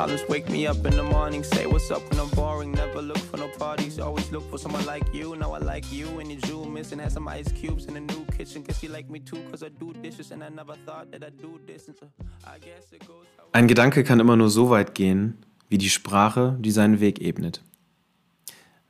[0.00, 0.28] problems.
[0.28, 2.72] Wake me up in the morning, say what's up when I'm boring.
[2.72, 5.36] Never look for no parties, always look for someone like you.
[5.36, 6.98] Now I like you and your jewel missing.
[7.00, 8.62] Had some ice cubes in the new kitchen.
[8.62, 10.30] Guess you like me too, cause I do dishes.
[10.32, 11.86] And I never thought that I'd do this.
[11.86, 12.06] So
[12.44, 13.26] I guess it goes.
[13.52, 17.62] Ein Gedanke kann immer nur so weit gehen, wie die Sprache, die seinen Weg ebnet.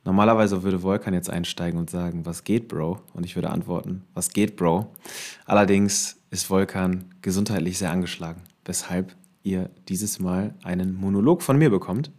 [0.03, 3.01] Normalerweise würde Volkan jetzt einsteigen und sagen, was geht, Bro?
[3.13, 4.91] Und ich würde antworten, was geht, Bro?
[5.45, 12.11] Allerdings ist Volkan gesundheitlich sehr angeschlagen, weshalb ihr dieses Mal einen Monolog von mir bekommt.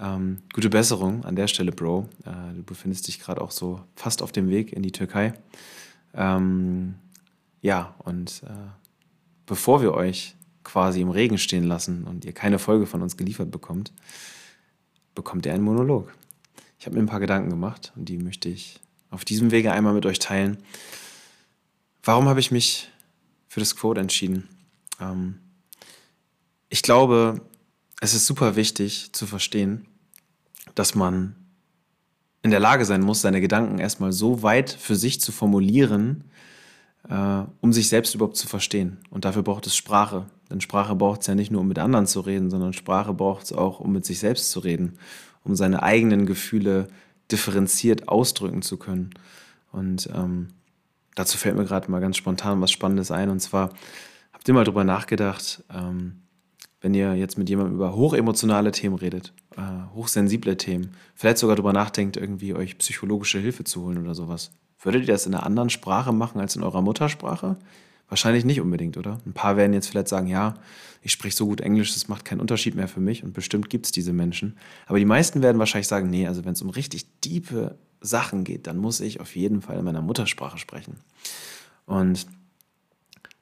[0.00, 2.08] Ähm, gute Besserung an der Stelle, Bro.
[2.24, 5.34] Äh, du befindest dich gerade auch so fast auf dem Weg in die Türkei.
[6.14, 6.96] Ähm,
[7.60, 8.50] ja, und äh,
[9.46, 10.34] bevor wir euch
[10.64, 13.92] quasi im Regen stehen lassen und ihr keine Folge von uns geliefert bekommt,
[15.14, 16.12] bekommt ihr einen Monolog.
[16.78, 19.94] Ich habe mir ein paar Gedanken gemacht und die möchte ich auf diesem Wege einmal
[19.94, 20.58] mit euch teilen.
[22.02, 22.90] Warum habe ich mich
[23.48, 24.48] für das Quote entschieden?
[25.00, 25.38] Ähm,
[26.74, 27.40] ich glaube,
[28.00, 29.86] es ist super wichtig zu verstehen,
[30.74, 31.36] dass man
[32.42, 36.24] in der Lage sein muss, seine Gedanken erstmal so weit für sich zu formulieren,
[37.08, 38.98] äh, um sich selbst überhaupt zu verstehen.
[39.10, 40.26] Und dafür braucht es Sprache.
[40.50, 43.44] Denn Sprache braucht es ja nicht nur, um mit anderen zu reden, sondern Sprache braucht
[43.44, 44.98] es auch, um mit sich selbst zu reden,
[45.44, 46.88] um seine eigenen Gefühle
[47.30, 49.10] differenziert ausdrücken zu können.
[49.70, 50.48] Und ähm,
[51.14, 53.30] dazu fällt mir gerade mal ganz spontan was Spannendes ein.
[53.30, 53.70] Und zwar,
[54.32, 56.23] habt ihr mal drüber nachgedacht, ähm,
[56.84, 59.62] wenn ihr jetzt mit jemandem über hochemotionale Themen redet, äh,
[59.94, 64.50] hochsensible Themen, vielleicht sogar darüber nachdenkt, irgendwie euch psychologische Hilfe zu holen oder sowas.
[64.82, 67.56] Würdet ihr das in einer anderen Sprache machen als in eurer Muttersprache?
[68.10, 69.18] Wahrscheinlich nicht unbedingt, oder?
[69.24, 70.56] Ein paar werden jetzt vielleicht sagen, ja,
[71.00, 73.86] ich spreche so gut Englisch, das macht keinen Unterschied mehr für mich und bestimmt gibt
[73.86, 74.58] es diese Menschen.
[74.84, 78.66] Aber die meisten werden wahrscheinlich sagen, nee, also wenn es um richtig tiefe Sachen geht,
[78.66, 80.98] dann muss ich auf jeden Fall in meiner Muttersprache sprechen.
[81.86, 82.26] Und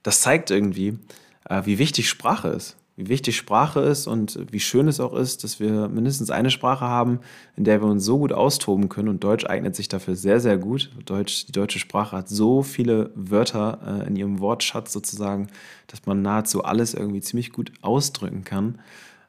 [0.04, 1.00] das zeigt irgendwie,
[1.48, 5.44] äh, wie wichtig Sprache ist wie wichtig Sprache ist und wie schön es auch ist,
[5.44, 7.20] dass wir mindestens eine Sprache haben,
[7.56, 9.08] in der wir uns so gut austoben können.
[9.08, 10.90] Und Deutsch eignet sich dafür sehr, sehr gut.
[11.06, 15.48] Deutsch, die deutsche Sprache hat so viele Wörter äh, in ihrem Wortschatz sozusagen,
[15.86, 18.78] dass man nahezu alles irgendwie ziemlich gut ausdrücken kann.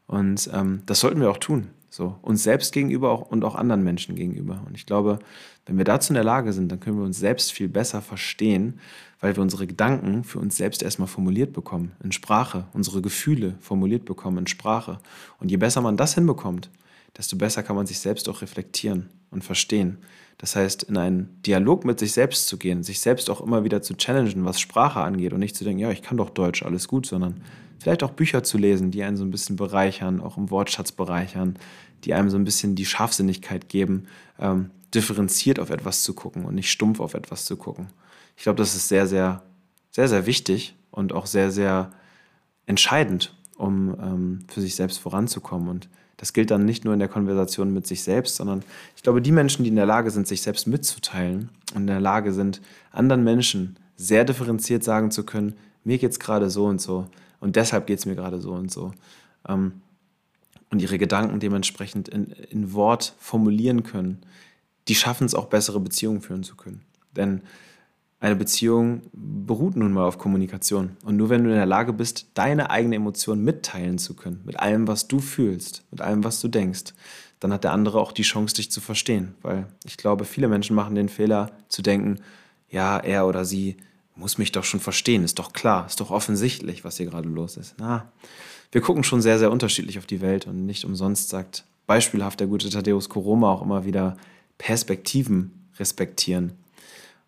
[0.07, 1.69] Und ähm, das sollten wir auch tun.
[1.89, 4.63] So, uns selbst gegenüber auch, und auch anderen Menschen gegenüber.
[4.65, 5.19] Und ich glaube,
[5.67, 8.79] wenn wir dazu in der Lage sind, dann können wir uns selbst viel besser verstehen
[9.23, 14.03] weil wir unsere Gedanken für uns selbst erstmal formuliert bekommen, in Sprache, unsere Gefühle formuliert
[14.03, 14.99] bekommen in Sprache.
[15.39, 16.69] Und je besser man das hinbekommt,
[17.17, 19.99] desto besser kann man sich selbst auch reflektieren und verstehen.
[20.39, 23.81] Das heißt, in einen Dialog mit sich selbst zu gehen, sich selbst auch immer wieder
[23.81, 26.89] zu challengen, was Sprache angeht und nicht zu denken, ja, ich kann doch Deutsch, alles
[26.89, 27.39] gut, sondern
[27.79, 31.57] vielleicht auch Bücher zu lesen, die einen so ein bisschen bereichern, auch im Wortschatz bereichern,
[32.03, 34.03] die einem so ein bisschen die Scharfsinnigkeit geben,
[34.37, 37.87] ähm, differenziert auf etwas zu gucken und nicht stumpf auf etwas zu gucken.
[38.35, 39.43] Ich glaube, das ist sehr, sehr,
[39.91, 41.91] sehr, sehr wichtig und auch sehr, sehr
[42.65, 45.67] entscheidend, um ähm, für sich selbst voranzukommen.
[45.67, 48.63] Und das gilt dann nicht nur in der Konversation mit sich selbst, sondern
[48.95, 52.01] ich glaube, die Menschen, die in der Lage sind, sich selbst mitzuteilen und in der
[52.01, 52.61] Lage sind,
[52.91, 57.07] anderen Menschen sehr differenziert sagen zu können, mir geht es gerade so und so
[57.39, 58.93] und deshalb geht es mir gerade so und so.
[59.47, 59.81] Ähm,
[60.69, 64.21] und ihre Gedanken dementsprechend in, in Wort formulieren können,
[64.87, 66.81] die schaffen es auch, bessere Beziehungen führen zu können.
[67.15, 67.41] Denn
[68.23, 70.95] eine Beziehung beruht nun mal auf Kommunikation.
[71.03, 74.57] Und nur wenn du in der Lage bist, deine eigene Emotion mitteilen zu können, mit
[74.57, 76.93] allem, was du fühlst, mit allem, was du denkst,
[77.41, 79.35] dann hat der andere auch die Chance, dich zu verstehen.
[79.41, 82.21] Weil ich glaube, viele Menschen machen den Fehler zu denken,
[82.69, 83.75] ja, er oder sie
[84.15, 87.57] muss mich doch schon verstehen, ist doch klar, ist doch offensichtlich, was hier gerade los
[87.57, 87.75] ist.
[87.77, 88.09] Na,
[88.71, 92.47] wir gucken schon sehr, sehr unterschiedlich auf die Welt und nicht umsonst sagt beispielhaft der
[92.47, 94.15] gute Thaddeus Koroma auch immer wieder
[94.57, 96.53] Perspektiven respektieren.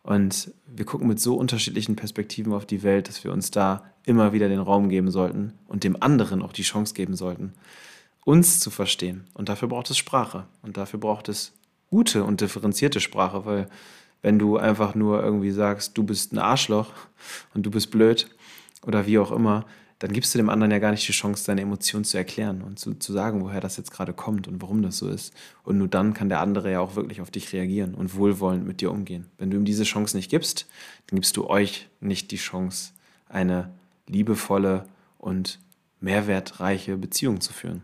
[0.05, 4.33] Und wir gucken mit so unterschiedlichen Perspektiven auf die Welt, dass wir uns da immer
[4.33, 7.53] wieder den Raum geben sollten und dem anderen auch die Chance geben sollten,
[8.23, 9.25] uns zu verstehen.
[9.33, 10.45] Und dafür braucht es Sprache.
[10.61, 11.53] Und dafür braucht es
[11.89, 13.67] gute und differenzierte Sprache, weil
[14.21, 16.91] wenn du einfach nur irgendwie sagst, du bist ein Arschloch
[17.55, 18.29] und du bist blöd
[18.85, 19.65] oder wie auch immer,
[19.99, 22.79] dann gibst du dem anderen ja gar nicht die Chance, deine Emotionen zu erklären und
[22.79, 25.33] zu, zu sagen, woher das jetzt gerade kommt und warum das so ist.
[25.63, 28.81] Und nur dann kann der andere ja auch wirklich auf dich reagieren und wohlwollend mit
[28.81, 29.27] dir umgehen.
[29.37, 30.67] Wenn du ihm diese Chance nicht gibst,
[31.07, 32.91] dann gibst du euch nicht die Chance,
[33.29, 33.71] eine
[34.07, 34.85] liebevolle
[35.17, 35.59] und
[36.01, 37.81] mehrwertreiche Beziehung zu führen.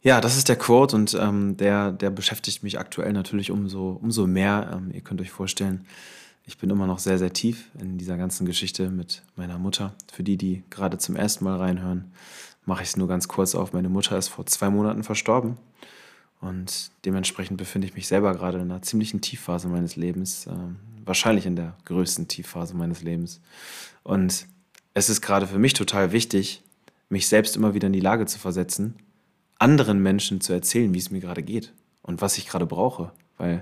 [0.00, 4.28] Ja, das ist der Quote und ähm, der, der beschäftigt mich aktuell natürlich umso, umso
[4.28, 4.70] mehr.
[4.72, 5.84] Ähm, ihr könnt euch vorstellen,
[6.48, 9.92] ich bin immer noch sehr, sehr tief in dieser ganzen Geschichte mit meiner Mutter.
[10.10, 12.10] Für die, die gerade zum ersten Mal reinhören,
[12.64, 13.74] mache ich es nur ganz kurz auf.
[13.74, 15.58] Meine Mutter ist vor zwei Monaten verstorben
[16.40, 20.52] und dementsprechend befinde ich mich selber gerade in einer ziemlichen Tiefphase meines Lebens, äh,
[21.04, 23.42] wahrscheinlich in der größten Tiefphase meines Lebens.
[24.02, 24.46] Und
[24.94, 26.62] es ist gerade für mich total wichtig,
[27.10, 28.94] mich selbst immer wieder in die Lage zu versetzen,
[29.58, 33.12] anderen Menschen zu erzählen, wie es mir gerade geht und was ich gerade brauche.
[33.36, 33.60] Weil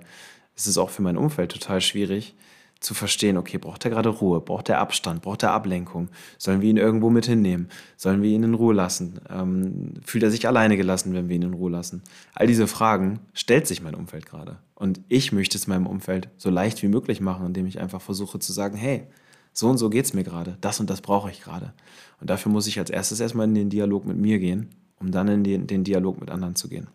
[0.55, 2.37] es ist auch für mein Umfeld total schwierig,
[2.81, 6.09] zu verstehen, okay, braucht er gerade Ruhe, braucht er Abstand, braucht er Ablenkung,
[6.39, 10.31] sollen wir ihn irgendwo mit hinnehmen, sollen wir ihn in Ruhe lassen, ähm, fühlt er
[10.31, 12.03] sich alleine gelassen, wenn wir ihn in Ruhe lassen.
[12.35, 14.59] All diese Fragen stellt sich mein Umfeld gerade.
[14.75, 18.39] Und ich möchte es meinem Umfeld so leicht wie möglich machen, indem ich einfach versuche
[18.39, 19.07] zu sagen, hey,
[19.55, 21.73] so und so geht es mir gerade, das und das brauche ich gerade.
[22.21, 24.69] Und dafür muss ich als erstes erstmal in den Dialog mit mir gehen,
[25.01, 26.89] um dann in den, den Dialog mit anderen zu gehen.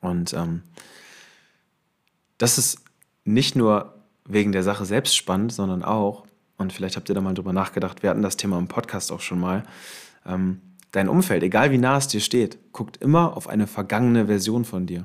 [0.00, 0.62] Und ähm,
[2.38, 2.78] das ist
[3.24, 6.24] nicht nur wegen der Sache selbst spannend, sondern auch,
[6.58, 9.20] und vielleicht habt ihr da mal drüber nachgedacht, wir hatten das Thema im Podcast auch
[9.20, 9.64] schon mal,
[10.26, 10.60] ähm,
[10.92, 14.86] dein Umfeld, egal wie nah es dir steht, guckt immer auf eine vergangene Version von
[14.86, 15.04] dir.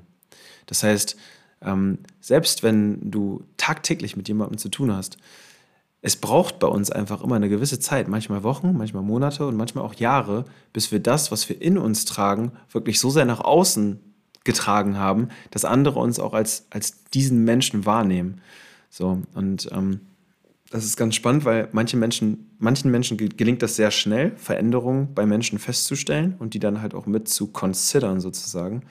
[0.66, 1.18] Das heißt,
[1.62, 5.18] ähm, selbst wenn du tagtäglich mit jemandem zu tun hast,
[6.02, 9.84] es braucht bei uns einfach immer eine gewisse Zeit, manchmal Wochen, manchmal Monate und manchmal
[9.84, 14.00] auch Jahre, bis wir das, was wir in uns tragen, wirklich so sehr nach außen
[14.44, 18.42] getragen haben, dass andere uns auch als, als diesen Menschen wahrnehmen.
[18.90, 20.02] So, und ähm,
[20.70, 25.26] das ist ganz spannend, weil manche Menschen, manchen Menschen gelingt das sehr schnell, Veränderungen bei
[25.26, 28.84] Menschen festzustellen und die dann halt auch mit zu considern sozusagen.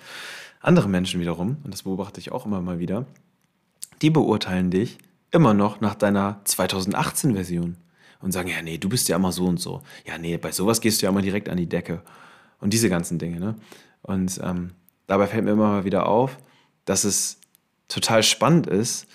[0.61, 3.07] Andere Menschen wiederum, und das beobachte ich auch immer mal wieder,
[4.03, 4.99] die beurteilen dich
[5.31, 7.77] immer noch nach deiner 2018-Version
[8.21, 9.83] und sagen, ja, nee, du bist ja immer so und so.
[10.07, 12.03] Ja, nee, bei sowas gehst du ja immer direkt an die Decke.
[12.59, 13.39] Und diese ganzen Dinge.
[13.39, 13.55] Ne?
[14.01, 14.71] Und ähm,
[15.07, 16.39] dabei fällt mir immer mal wieder auf,
[16.87, 17.39] dass es
[17.89, 19.07] total spannend ist,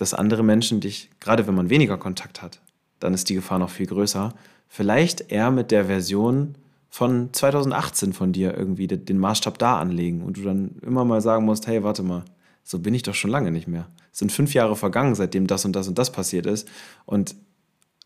[0.00, 2.62] dass andere Menschen dich, gerade wenn man weniger Kontakt hat,
[3.00, 4.32] dann ist die Gefahr noch viel größer,
[4.66, 6.54] vielleicht eher mit der Version
[6.88, 11.44] von 2018 von dir irgendwie den Maßstab da anlegen und du dann immer mal sagen
[11.44, 12.24] musst, hey, warte mal,
[12.64, 13.88] so bin ich doch schon lange nicht mehr.
[14.10, 16.66] Es sind fünf Jahre vergangen, seitdem das und das und das passiert ist
[17.04, 17.34] und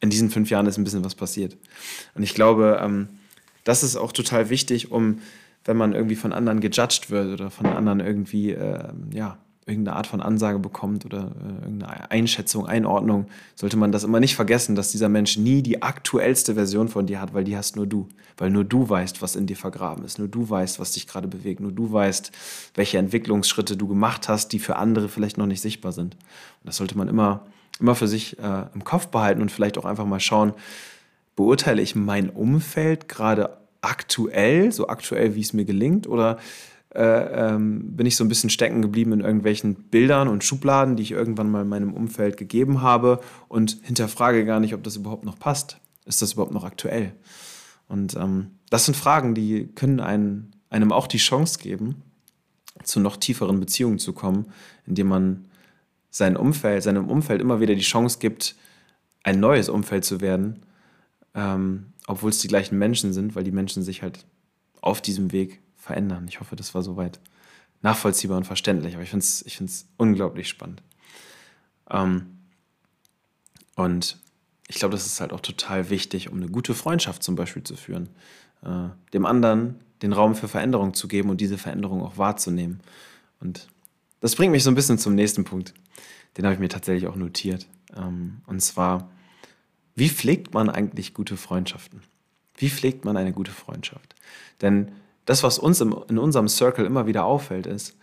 [0.00, 1.56] in diesen fünf Jahren ist ein bisschen was passiert.
[2.14, 3.08] Und ich glaube, ähm,
[3.62, 5.20] das ist auch total wichtig, um,
[5.64, 10.06] wenn man irgendwie von anderen gejudged wird oder von anderen irgendwie, äh, ja, irgendeine Art
[10.06, 14.90] von Ansage bekommt oder äh, irgendeine Einschätzung, Einordnung, sollte man das immer nicht vergessen, dass
[14.90, 18.08] dieser Mensch nie die aktuellste Version von dir hat, weil die hast nur du.
[18.36, 20.18] Weil nur du weißt, was in dir vergraben ist.
[20.18, 21.60] Nur du weißt, was dich gerade bewegt.
[21.60, 22.30] Nur du weißt,
[22.74, 26.14] welche Entwicklungsschritte du gemacht hast, die für andere vielleicht noch nicht sichtbar sind.
[26.14, 27.46] Und das sollte man immer,
[27.80, 30.52] immer für sich äh, im Kopf behalten und vielleicht auch einfach mal schauen,
[31.36, 36.38] beurteile ich mein Umfeld gerade aktuell, so aktuell, wie es mir gelingt, oder
[36.94, 37.00] äh,
[37.54, 41.10] ähm, bin ich so ein bisschen stecken geblieben in irgendwelchen Bildern und Schubladen, die ich
[41.10, 45.38] irgendwann mal in meinem Umfeld gegeben habe und hinterfrage gar nicht, ob das überhaupt noch
[45.38, 45.78] passt.
[46.04, 47.12] Ist das überhaupt noch aktuell?
[47.88, 52.02] Und ähm, das sind Fragen, die können einen, einem auch die Chance geben,
[52.84, 54.46] zu noch tieferen Beziehungen zu kommen,
[54.86, 55.44] indem man
[56.10, 58.54] sein Umfeld, seinem Umfeld immer wieder die Chance gibt,
[59.24, 60.60] ein neues Umfeld zu werden,
[61.34, 64.24] ähm, obwohl es die gleichen Menschen sind, weil die Menschen sich halt
[64.80, 66.26] auf diesem Weg verändern.
[66.28, 67.20] Ich hoffe, das war soweit
[67.82, 69.60] nachvollziehbar und verständlich, aber ich finde es ich
[69.98, 70.82] unglaublich spannend.
[71.90, 72.38] Ähm,
[73.76, 74.18] und
[74.68, 77.76] ich glaube, das ist halt auch total wichtig, um eine gute Freundschaft zum Beispiel zu
[77.76, 78.08] führen.
[78.62, 82.80] Äh, dem anderen den Raum für Veränderung zu geben und diese Veränderung auch wahrzunehmen.
[83.40, 83.68] Und
[84.20, 85.74] das bringt mich so ein bisschen zum nächsten Punkt.
[86.36, 87.66] Den habe ich mir tatsächlich auch notiert.
[87.94, 89.10] Ähm, und zwar,
[89.94, 92.00] wie pflegt man eigentlich gute Freundschaften?
[92.56, 94.14] Wie pflegt man eine gute Freundschaft?
[94.62, 94.92] Denn
[95.24, 97.96] das, was uns im, in unserem Circle immer wieder auffällt, ist,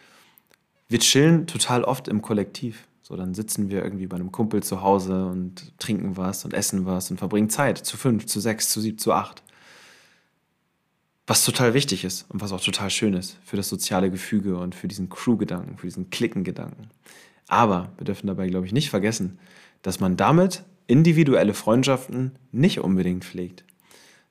[0.87, 2.87] wir chillen total oft im Kollektiv.
[3.01, 6.85] So, dann sitzen wir irgendwie bei einem Kumpel zu Hause und trinken was und essen
[6.85, 9.43] was und verbringen Zeit zu fünf, zu sechs, zu sieben, zu acht.
[11.27, 14.75] Was total wichtig ist und was auch total schön ist für das soziale Gefüge und
[14.75, 16.89] für diesen Crew-Gedanken, für diesen Klicken-Gedanken.
[17.47, 19.39] Aber wir dürfen dabei, glaube ich, nicht vergessen,
[19.81, 23.63] dass man damit individuelle Freundschaften nicht unbedingt pflegt.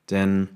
[0.09, 0.49] Denn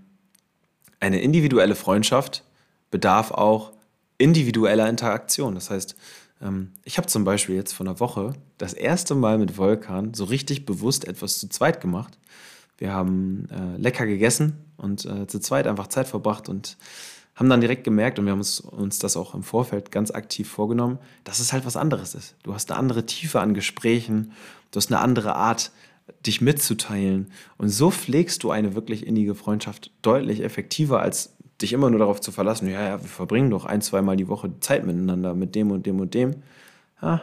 [1.06, 2.44] eine individuelle Freundschaft
[2.90, 3.72] bedarf auch
[4.18, 5.54] individueller Interaktion.
[5.54, 5.96] Das heißt,
[6.42, 10.24] ähm, ich habe zum Beispiel jetzt vor einer Woche das erste Mal mit Volkan so
[10.24, 12.18] richtig bewusst etwas zu zweit gemacht.
[12.78, 16.76] Wir haben äh, lecker gegessen und äh, zu zweit einfach Zeit verbracht und
[17.36, 20.50] haben dann direkt gemerkt, und wir haben uns, uns das auch im Vorfeld ganz aktiv
[20.50, 22.36] vorgenommen, dass es halt was anderes ist.
[22.44, 24.32] Du hast eine andere Tiefe an Gesprächen,
[24.72, 25.72] du hast eine andere Art,
[26.26, 27.32] dich mitzuteilen.
[27.58, 32.20] Und so pflegst du eine wirklich innige Freundschaft deutlich effektiver, als dich immer nur darauf
[32.20, 35.72] zu verlassen, ja, ja, wir verbringen doch ein, zweimal die Woche Zeit miteinander mit dem
[35.72, 36.44] und dem und dem.
[37.02, 37.22] Ja,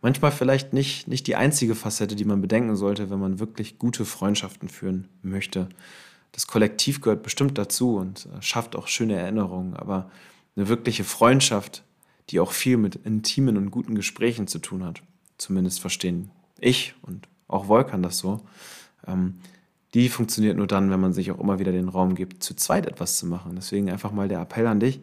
[0.00, 4.04] manchmal vielleicht nicht, nicht die einzige Facette, die man bedenken sollte, wenn man wirklich gute
[4.04, 5.68] Freundschaften führen möchte.
[6.30, 10.10] Das Kollektiv gehört bestimmt dazu und äh, schafft auch schöne Erinnerungen, aber
[10.56, 11.82] eine wirkliche Freundschaft,
[12.30, 15.02] die auch viel mit intimen und guten Gesprächen zu tun hat,
[15.38, 16.30] zumindest verstehen
[16.62, 18.40] ich und auch Volkan das so,
[19.06, 19.38] ähm,
[19.94, 22.86] die funktioniert nur dann, wenn man sich auch immer wieder den Raum gibt, zu zweit
[22.86, 23.52] etwas zu machen.
[23.56, 25.00] Deswegen einfach mal der Appell an dich.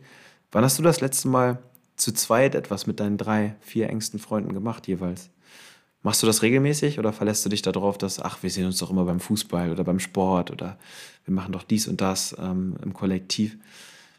[0.52, 1.60] Wann hast du das letzte Mal
[1.96, 5.30] zu zweit etwas mit deinen drei, vier engsten Freunden gemacht jeweils?
[6.02, 8.90] Machst du das regelmäßig oder verlässt du dich darauf, dass, ach, wir sehen uns doch
[8.90, 10.80] immer beim Fußball oder beim Sport oder
[11.26, 13.58] wir machen doch dies und das ähm, im Kollektiv?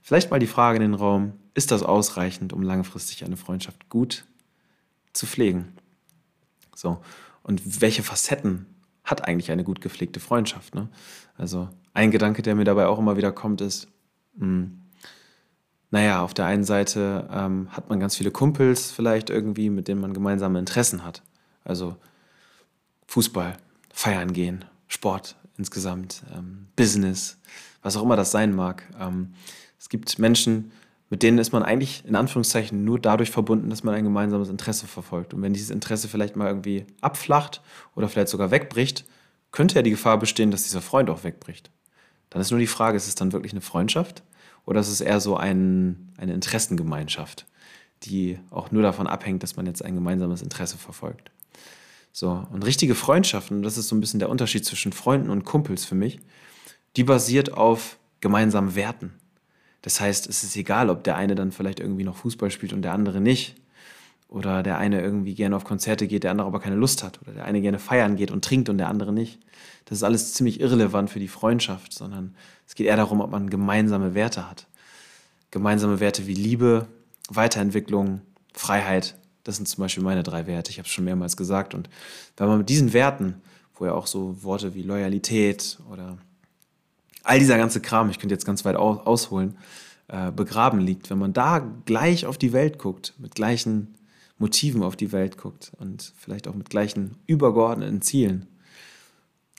[0.03, 4.25] Vielleicht mal die Frage in den Raum, ist das ausreichend, um langfristig eine Freundschaft gut
[5.15, 5.73] zu pflegen?
[6.75, 7.01] So,
[7.42, 8.66] und welche Facetten
[9.04, 10.75] hat eigentlich eine gut gepflegte Freundschaft?
[10.75, 10.88] Ne?
[11.37, 13.88] Also ein Gedanke, der mir dabei auch immer wieder kommt, ist,
[14.37, 14.76] mh, hm,
[15.92, 20.00] naja, auf der einen Seite ähm, hat man ganz viele Kumpels vielleicht irgendwie, mit denen
[20.00, 21.23] man gemeinsame Interessen hat.
[21.64, 21.97] Also
[23.09, 23.56] Fußball,
[23.92, 27.38] feiern gehen, Sport insgesamt, ähm, Business,
[27.82, 28.88] was auch immer das sein mag.
[29.00, 29.35] Ähm,
[29.78, 30.70] es gibt Menschen,
[31.11, 34.87] mit denen ist man eigentlich in Anführungszeichen nur dadurch verbunden, dass man ein gemeinsames Interesse
[34.87, 35.35] verfolgt.
[35.35, 37.61] Und wenn dieses Interesse vielleicht mal irgendwie abflacht
[37.97, 39.05] oder vielleicht sogar wegbricht,
[39.50, 41.71] könnte ja die Gefahr bestehen, dass dieser Freund auch wegbricht.
[42.31, 44.23] Dann ist nur die Frage, ist es dann wirklich eine Freundschaft
[44.64, 47.45] oder ist es eher so ein, eine Interessengemeinschaft,
[48.05, 51.33] die auch nur davon abhängt, dass man jetzt ein gemeinsames Interesse verfolgt.
[52.12, 55.45] So, und richtige Freundschaften, und das ist so ein bisschen der Unterschied zwischen Freunden und
[55.45, 56.21] Kumpels für mich,
[56.97, 59.20] die basiert auf gemeinsamen Werten.
[59.83, 62.83] Das heißt, es ist egal, ob der eine dann vielleicht irgendwie noch Fußball spielt und
[62.83, 63.57] der andere nicht.
[64.29, 67.21] Oder der eine irgendwie gerne auf Konzerte geht, der andere aber keine Lust hat.
[67.23, 69.41] Oder der eine gerne feiern geht und trinkt und der andere nicht.
[69.87, 73.51] Das ist alles ziemlich irrelevant für die Freundschaft, sondern es geht eher darum, ob man
[73.51, 74.69] gemeinsame Werte hat.
[75.51, 76.87] Gemeinsame Werte wie Liebe,
[77.29, 78.21] Weiterentwicklung,
[78.53, 79.17] Freiheit.
[79.43, 80.71] Das sind zum Beispiel meine drei Werte.
[80.71, 81.75] Ich habe es schon mehrmals gesagt.
[81.75, 81.89] Und
[82.37, 83.43] wenn man mit diesen Werten,
[83.75, 86.19] wo ja auch so Worte wie Loyalität oder
[87.31, 89.57] all dieser ganze Kram, ich könnte jetzt ganz weit ausholen,
[90.09, 91.11] äh, begraben liegt.
[91.11, 93.95] Wenn man da gleich auf die Welt guckt, mit gleichen
[94.39, 98.49] Motiven auf die Welt guckt und vielleicht auch mit gleichen übergeordneten Zielen,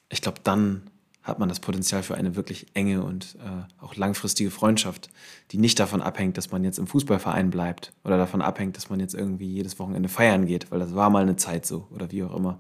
[0.10, 0.84] ich glaube, dann
[1.24, 5.10] hat man das Potenzial für eine wirklich enge und äh, auch langfristige Freundschaft,
[5.52, 9.00] die nicht davon abhängt, dass man jetzt im Fußballverein bleibt oder davon abhängt, dass man
[9.00, 12.24] jetzt irgendwie jedes Wochenende feiern geht, weil das war mal eine Zeit so oder wie
[12.24, 12.60] auch immer,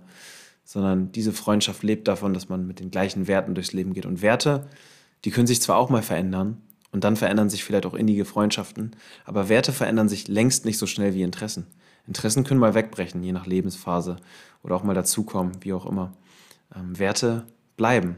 [0.64, 4.06] sondern diese Freundschaft lebt davon, dass man mit den gleichen Werten durchs Leben geht.
[4.06, 4.70] Und Werte,
[5.26, 6.62] die können sich zwar auch mal verändern
[6.92, 8.92] und dann verändern sich vielleicht auch innige Freundschaften,
[9.26, 11.68] aber Werte verändern sich längst nicht so schnell wie Interessen.
[12.08, 14.18] Interessen können mal wegbrechen, je nach Lebensphase
[14.64, 16.14] oder auch mal dazukommen, wie auch immer.
[16.76, 17.46] Ähm, Werte
[17.78, 18.18] bleiben.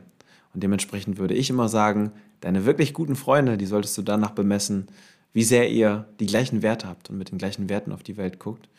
[0.53, 4.87] Und dementsprechend würde ich immer sagen, deine wirklich guten Freunde, die solltest du danach bemessen,
[5.33, 8.39] wie sehr ihr die gleichen Werte habt und mit den gleichen Werten auf die Welt
[8.39, 8.69] guckt.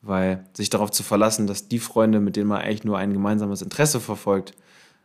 [0.00, 3.62] Weil sich darauf zu verlassen, dass die Freunde, mit denen man eigentlich nur ein gemeinsames
[3.62, 4.54] Interesse verfolgt,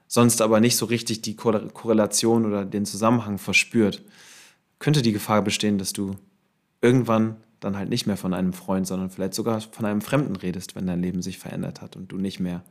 [0.09, 4.01] sonst aber nicht so richtig die Korrelation oder den Zusammenhang verspürt,
[4.79, 6.15] könnte die Gefahr bestehen, dass du
[6.81, 10.75] irgendwann dann halt nicht mehr von einem Freund, sondern vielleicht sogar von einem Fremden redest,
[10.75, 12.63] wenn dein Leben sich verändert hat und du nicht mehr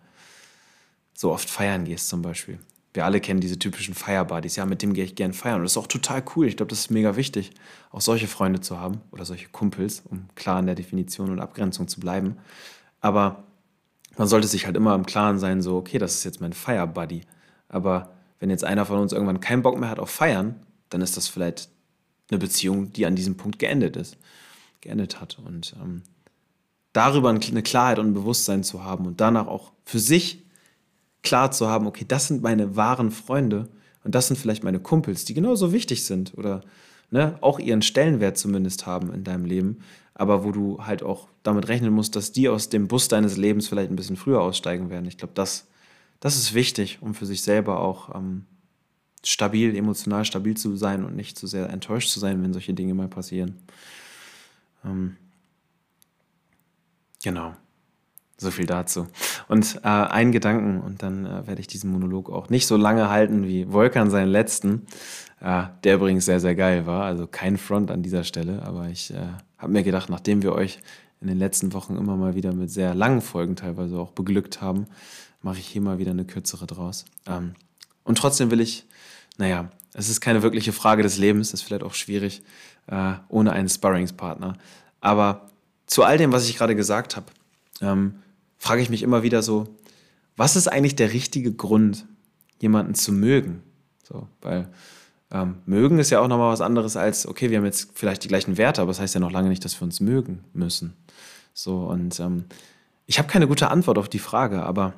[1.14, 2.58] so oft feiern gehst zum Beispiel.
[2.92, 4.56] Wir alle kennen diese typischen Feierbuddies.
[4.56, 5.56] Ja, mit dem gehe ich gern feiern.
[5.56, 6.48] Und das ist auch total cool.
[6.48, 7.52] Ich glaube, das ist mega wichtig,
[7.92, 11.86] auch solche Freunde zu haben oder solche Kumpels, um klar in der Definition und Abgrenzung
[11.86, 12.38] zu bleiben.
[13.00, 13.44] Aber
[14.18, 17.22] man sollte sich halt immer im Klaren sein, so, okay, das ist jetzt mein Fire-Buddy.
[17.68, 20.56] Aber wenn jetzt einer von uns irgendwann keinen Bock mehr hat auf Feiern,
[20.90, 21.70] dann ist das vielleicht
[22.30, 24.18] eine Beziehung, die an diesem Punkt geendet ist,
[24.80, 25.38] geendet hat.
[25.38, 26.02] Und ähm,
[26.92, 30.42] darüber eine Klarheit und ein Bewusstsein zu haben und danach auch für sich
[31.22, 33.68] klar zu haben, okay, das sind meine wahren Freunde
[34.02, 36.62] und das sind vielleicht meine Kumpels, die genauso wichtig sind oder
[37.10, 39.78] ne, auch ihren Stellenwert zumindest haben in deinem Leben,
[40.14, 43.68] aber wo du halt auch damit rechnen musst, dass die aus dem Bus deines Lebens
[43.68, 45.06] vielleicht ein bisschen früher aussteigen werden.
[45.06, 45.68] Ich glaube, das,
[46.20, 48.44] das ist wichtig, um für sich selber auch ähm,
[49.24, 52.94] stabil, emotional stabil zu sein und nicht zu sehr enttäuscht zu sein, wenn solche Dinge
[52.94, 53.56] mal passieren.
[54.84, 55.16] Ähm,
[57.22, 57.54] genau.
[58.36, 59.06] So viel dazu.
[59.48, 63.08] Und äh, einen Gedanken, und dann äh, werde ich diesen Monolog auch nicht so lange
[63.08, 64.86] halten wie Volkan seinen letzten,
[65.40, 67.04] äh, der übrigens sehr, sehr geil war.
[67.04, 70.80] Also kein Front an dieser Stelle, aber ich äh, habe mir gedacht, nachdem wir euch
[71.20, 74.86] in den letzten Wochen immer mal wieder mit sehr langen Folgen teilweise auch beglückt haben,
[75.42, 77.04] mache ich hier mal wieder eine kürzere draus.
[77.26, 77.54] Ähm,
[78.04, 78.86] und trotzdem will ich,
[79.38, 82.42] naja, es ist keine wirkliche Frage des Lebens, ist vielleicht auch schwierig
[82.86, 84.54] äh, ohne einen Sparringspartner.
[85.00, 85.48] Aber
[85.86, 87.26] zu all dem, was ich gerade gesagt habe,
[87.80, 88.16] ähm,
[88.58, 89.76] frage ich mich immer wieder so,
[90.36, 92.06] was ist eigentlich der richtige Grund,
[92.60, 93.62] jemanden zu mögen?
[94.02, 94.68] So, weil
[95.30, 98.28] ähm, mögen ist ja auch nochmal was anderes als, okay, wir haben jetzt vielleicht die
[98.28, 100.94] gleichen Werte, aber das heißt ja noch lange nicht, dass wir uns mögen müssen.
[101.52, 102.44] So, und ähm,
[103.06, 104.94] ich habe keine gute Antwort auf die Frage, aber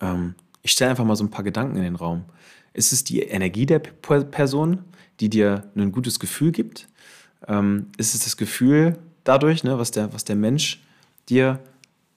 [0.00, 2.24] ähm, ich stelle einfach mal so ein paar Gedanken in den Raum.
[2.72, 4.84] Ist es die Energie der P Person,
[5.18, 6.88] die dir ein gutes Gefühl gibt?
[7.48, 10.82] Ähm, ist es das Gefühl dadurch, ne, was, der, was der Mensch
[11.28, 11.60] dir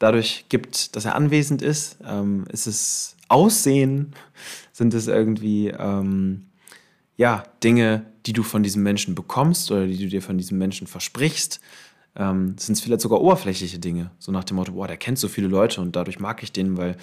[0.04, 1.98] dadurch gibt, dass er anwesend ist?
[2.06, 4.14] Ähm, ist es Aussehen?
[4.74, 6.48] Sind es irgendwie ähm,
[7.16, 10.88] ja, Dinge, die du von diesem Menschen bekommst oder die du dir von diesem Menschen
[10.88, 11.62] versprichst?
[12.16, 14.12] Ähm, sind es vielleicht sogar oberflächliche Dinge?
[14.20, 16.78] So nach dem Motto, boah, der kennt so viele Leute und dadurch mag ich den,
[16.78, 16.98] weil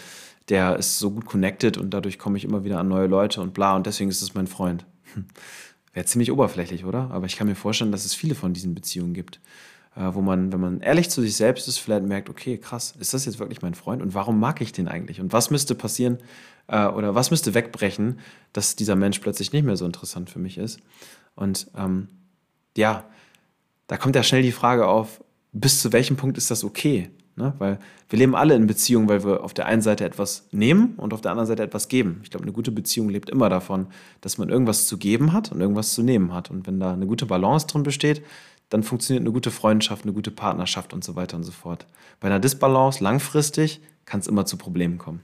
[0.51, 3.55] der ist so gut connected und dadurch komme ich immer wieder an neue Leute und
[3.55, 4.85] bla und deswegen ist es mein Freund.
[5.15, 5.25] Hm.
[5.95, 7.11] Wäre ziemlich oberflächlich, oder?
[7.11, 9.41] Aber ich kann mir vorstellen, dass es viele von diesen Beziehungen gibt,
[10.03, 13.25] wo man, wenn man ehrlich zu sich selbst ist, vielleicht merkt, okay, krass, ist das
[13.25, 15.21] jetzt wirklich mein Freund und warum mag ich den eigentlich?
[15.21, 16.19] Und was müsste passieren
[16.69, 18.19] äh, oder was müsste wegbrechen,
[18.53, 20.81] dass dieser Mensch plötzlich nicht mehr so interessant für mich ist?
[21.35, 22.09] Und ähm,
[22.77, 23.05] ja,
[23.87, 27.11] da kommt ja schnell die Frage auf, bis zu welchem Punkt ist das okay?
[27.37, 27.55] Ne?
[27.59, 27.79] Weil
[28.09, 31.21] wir leben alle in Beziehungen, weil wir auf der einen Seite etwas nehmen und auf
[31.21, 32.21] der anderen Seite etwas geben.
[32.23, 33.87] Ich glaube, eine gute Beziehung lebt immer davon,
[34.21, 36.51] dass man irgendwas zu geben hat und irgendwas zu nehmen hat.
[36.51, 38.23] Und wenn da eine gute Balance drin besteht,
[38.71, 41.87] dann funktioniert eine gute Freundschaft, eine gute Partnerschaft und so weiter und so fort.
[42.21, 45.21] Bei einer Disbalance langfristig kann es immer zu Problemen kommen.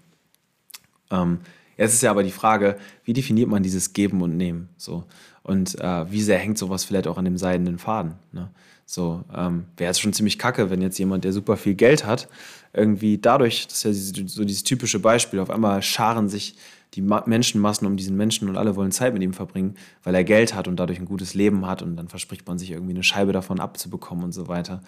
[1.11, 1.41] Ähm,
[1.77, 4.69] jetzt ist ja aber die Frage, wie definiert man dieses Geben und Nehmen?
[4.77, 5.05] So.
[5.43, 8.17] Und äh, wie sehr hängt sowas vielleicht auch an dem seidenen Faden?
[8.33, 8.51] Ne?
[8.85, 12.29] So, ähm, wäre es schon ziemlich kacke, wenn jetzt jemand, der super viel Geld hat,
[12.73, 16.57] irgendwie dadurch, das ist ja so dieses typische Beispiel, auf einmal scharen sich
[16.95, 20.55] die Menschenmassen um diesen Menschen und alle wollen Zeit mit ihm verbringen, weil er Geld
[20.55, 23.33] hat und dadurch ein gutes Leben hat und dann verspricht man sich irgendwie eine Scheibe
[23.33, 24.81] davon abzubekommen und so weiter.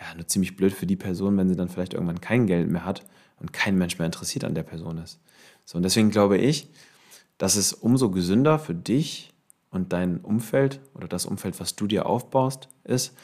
[0.00, 2.84] Ja, nur ziemlich blöd für die Person, wenn sie dann vielleicht irgendwann kein Geld mehr
[2.84, 3.04] hat
[3.38, 5.20] und kein Mensch mehr interessiert an der Person ist.
[5.64, 6.68] So, und deswegen glaube ich,
[7.38, 9.32] dass es umso gesünder für dich
[9.70, 13.14] und dein Umfeld oder das Umfeld, was du dir aufbaust, ist,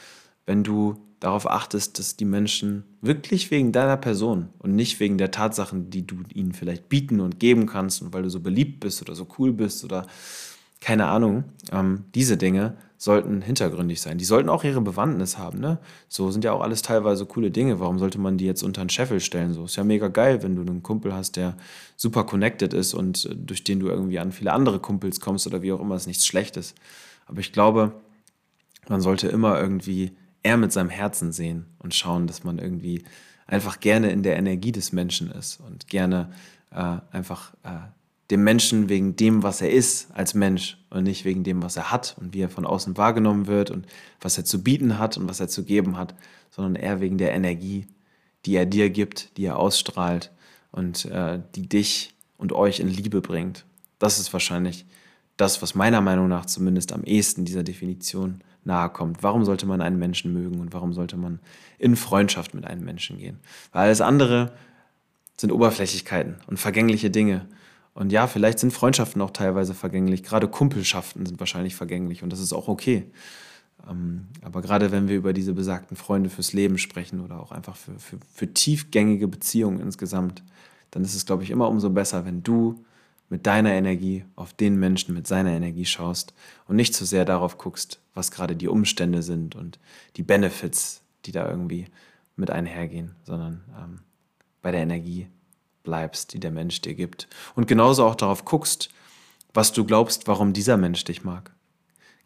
[0.49, 5.31] wenn du darauf achtest, dass die Menschen wirklich wegen deiner Person und nicht wegen der
[5.31, 9.03] Tatsachen, die du ihnen vielleicht bieten und geben kannst und weil du so beliebt bist
[9.03, 10.07] oder so cool bist oder
[10.81, 14.17] keine Ahnung, ähm, diese Dinge sollten hintergründig sein.
[14.17, 15.61] Die sollten auch ihre Bewandtnis haben.
[15.61, 15.79] Ne?
[16.09, 17.79] So sind ja auch alles teilweise coole Dinge.
[17.79, 19.53] Warum sollte man die jetzt unter einen Scheffel stellen?
[19.53, 21.59] So ist ja mega geil, wenn du einen Kumpel hast, der
[21.97, 25.61] super connected ist und äh, durch den du irgendwie an viele andere Kumpels kommst oder
[25.61, 26.75] wie auch immer, ist nichts Schlechtes.
[27.27, 27.93] Aber ich glaube,
[28.89, 33.05] man sollte immer irgendwie eher mit seinem Herzen sehen und schauen, dass man irgendwie
[33.47, 36.31] einfach gerne in der Energie des Menschen ist und gerne
[36.71, 37.71] äh, einfach äh,
[38.31, 41.91] dem Menschen wegen dem, was er ist als Mensch und nicht wegen dem, was er
[41.91, 43.87] hat und wie er von außen wahrgenommen wird und
[44.21, 46.15] was er zu bieten hat und was er zu geben hat,
[46.51, 47.87] sondern eher wegen der Energie,
[48.45, 50.31] die er dir gibt, die er ausstrahlt
[50.71, 53.65] und äh, die dich und euch in Liebe bringt.
[53.99, 54.85] Das ist wahrscheinlich
[55.39, 59.25] das, was meiner Meinung nach zumindest am ehesten dieser Definition nahe kommt.
[59.25, 61.41] Warum sollte man einen Menschen mögen und warum sollte man
[61.79, 63.41] in Freundschaft mit einem Menschen gehen?
[63.73, 64.53] Weil alles andere
[65.37, 67.47] sind Oberflächlichkeiten und vergängliche Dinge.
[67.95, 70.23] Und ja, vielleicht sind Freundschaften auch teilweise vergänglich.
[70.23, 73.11] Gerade Kumpelschaften sind wahrscheinlich vergänglich und das ist auch okay.
[73.89, 77.77] Ähm, aber gerade wenn wir über diese besagten Freunde fürs Leben sprechen oder auch einfach
[77.77, 80.45] für, für, für tiefgängige Beziehungen insgesamt,
[80.91, 82.85] dann ist es, glaube ich, immer umso besser, wenn du
[83.29, 86.35] mit deiner Energie auf den Menschen mit seiner Energie schaust
[86.67, 89.79] und nicht so sehr darauf guckst, was gerade die Umstände sind und
[90.17, 91.87] die Benefits, die da irgendwie
[92.37, 94.01] mit einhergehen, sondern ähm,
[94.63, 95.29] bei der Energie
[95.83, 97.29] bleibst, die der Mensch dir gibt.
[97.55, 98.91] Und genauso auch darauf guckst,
[99.55, 101.53] was du glaubst, warum dieser Mensch dich mag.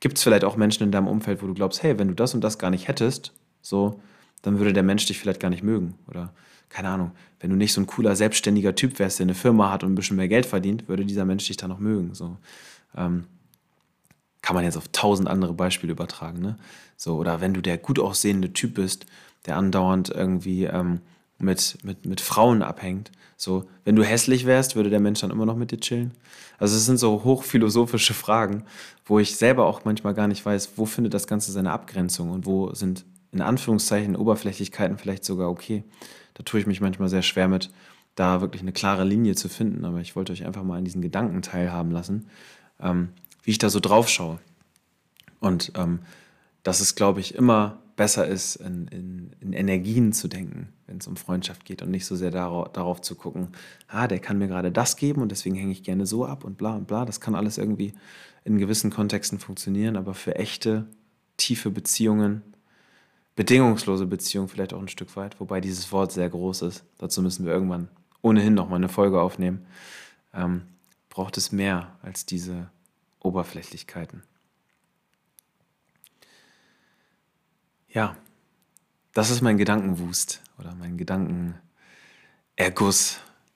[0.01, 2.35] Gibt es vielleicht auch Menschen in deinem Umfeld, wo du glaubst, hey, wenn du das
[2.35, 4.01] und das gar nicht hättest, so,
[4.43, 5.95] dann würde der Mensch dich vielleicht gar nicht mögen.
[6.09, 6.33] Oder
[6.73, 9.85] keine Ahnung, wenn du nicht so ein cooler, selbstständiger Typ wärst, der eine Firma hat
[9.85, 12.15] und ein bisschen mehr Geld verdient, würde dieser Mensch dich dann noch mögen.
[12.15, 12.39] So.
[12.97, 13.25] Ähm,
[14.41, 16.41] kann man jetzt auf tausend andere Beispiele übertragen.
[16.41, 16.57] Ne?
[16.97, 19.07] So, oder wenn du der gut aussehende Typ bist,
[19.45, 21.01] der andauernd irgendwie ähm,
[21.39, 23.13] mit, mit, mit Frauen abhängt.
[23.37, 26.13] So, wenn du hässlich wärst, würde der Mensch dann immer noch mit dir chillen?
[26.59, 28.65] Also es sind so hochphilosophische Fragen,
[29.05, 32.47] wo ich selber auch manchmal gar nicht weiß, wo findet das Ganze seine Abgrenzung und
[32.47, 35.85] wo sind in Anführungszeichen Oberflächlichkeiten vielleicht sogar okay
[36.35, 37.71] da tue ich mich manchmal sehr schwer mit,
[38.15, 39.85] da wirklich eine klare Linie zu finden.
[39.85, 42.29] Aber ich wollte euch einfach mal an diesen Gedanken teilhaben lassen,
[42.81, 43.09] ähm,
[43.43, 44.39] wie ich da so drauf schaue.
[45.41, 46.01] Und ähm,
[46.63, 51.07] dass es, glaube ich, immer besser ist, in, in, in Energien zu denken, wenn es
[51.07, 53.49] um Freundschaft geht und nicht so sehr darauf, darauf zu gucken,
[53.89, 56.57] ah, der kann mir gerade das geben und deswegen hänge ich gerne so ab und
[56.57, 57.05] bla und bla.
[57.05, 57.93] Das kann alles irgendwie
[58.45, 60.87] in gewissen Kontexten funktionieren, aber für echte,
[61.37, 62.43] tiefe Beziehungen
[63.35, 66.85] bedingungslose Beziehung vielleicht auch ein Stück weit, wobei dieses Wort sehr groß ist.
[66.99, 67.89] Dazu müssen wir irgendwann
[68.21, 69.67] ohnehin noch mal eine Folge aufnehmen.
[70.35, 70.63] Ähm,
[71.09, 72.71] braucht es mehr als diese
[73.21, 74.23] Oberflächlichkeiten.
[77.89, 78.17] Ja,
[79.13, 81.61] das ist mein Gedankenwust oder mein Gedankenerguss,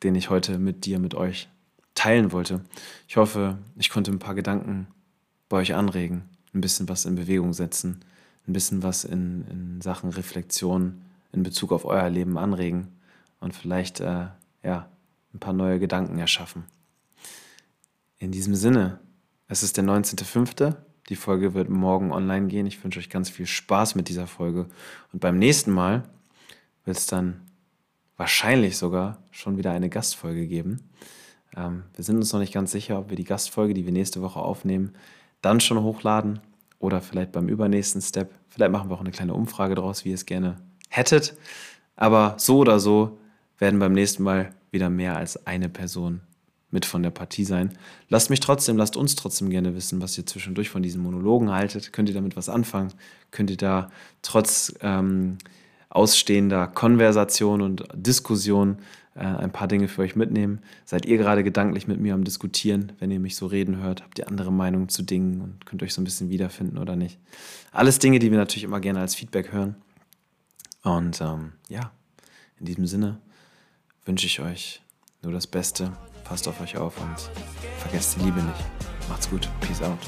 [0.03, 1.49] den ich heute mit dir, mit euch
[1.95, 2.61] teilen wollte.
[3.09, 4.89] Ich hoffe, ich konnte ein paar Gedanken
[5.49, 8.05] bei euch anregen, ein bisschen was in Bewegung setzen
[8.47, 12.89] ein bisschen was in, in Sachen Reflexion in Bezug auf euer Leben anregen
[13.41, 14.29] und vielleicht äh,
[14.63, 14.89] ja,
[15.35, 16.65] ein paar neue Gedanken erschaffen.
[18.19, 18.99] In diesem Sinne,
[19.49, 20.75] es ist der 19.05.
[21.09, 22.67] Die Folge wird morgen online gehen.
[22.67, 24.67] Ich wünsche euch ganz viel Spaß mit dieser Folge.
[25.13, 26.05] Und beim nächsten Mal
[26.85, 27.43] wird es dann
[28.17, 30.89] wahrscheinlich sogar schon wieder eine Gastfolge geben.
[31.55, 34.23] Ähm, wir sind uns noch nicht ganz sicher, ob wir die Gastfolge, die wir nächste
[34.23, 34.95] Woche aufnehmen,
[35.43, 36.41] dann schon hochladen
[36.79, 38.33] oder vielleicht beim übernächsten Step.
[38.49, 40.57] Vielleicht machen wir auch eine kleine Umfrage draus, wie ihr es gerne
[40.89, 41.37] hättet.
[41.97, 43.19] Aber so oder so
[43.59, 46.21] werden beim nächsten Mal wieder mehr als eine Person
[46.71, 47.77] mit von der Partie sein.
[48.09, 51.93] Lasst mich trotzdem, lasst uns trotzdem gerne wissen, was ihr zwischendurch von diesen Monologen haltet.
[51.93, 52.93] Könnt ihr damit was anfangen?
[53.31, 53.91] Könnt ihr da
[54.23, 55.39] trotz ähm,
[55.89, 58.79] ausstehender Konversation und Diskussion
[59.17, 60.61] äh, ein paar Dinge für euch mitnehmen?
[60.85, 64.03] Seid ihr gerade gedanklich mit mir am Diskutieren, wenn ihr mich so reden hört?
[64.03, 67.19] Habt ihr andere Meinungen zu Dingen und könnt euch so ein bisschen wiederfinden oder nicht?
[67.73, 69.77] Alles Dinge, die wir natürlich immer gerne als Feedback hören.
[70.83, 71.91] Und ähm, ja,
[72.61, 73.19] in diesem Sinne
[74.05, 74.83] wünsche ich euch
[75.23, 75.93] nur das Beste.
[76.25, 77.31] Passt auf euch auf und
[77.79, 78.65] vergesst die Liebe nicht.
[79.09, 79.49] Macht's gut.
[79.61, 79.99] Peace out.